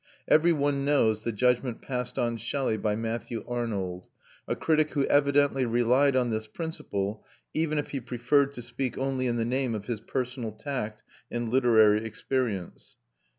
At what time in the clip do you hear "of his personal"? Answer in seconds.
9.75-10.53